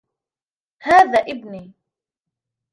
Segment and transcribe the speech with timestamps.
[0.79, 1.73] هذا إبني.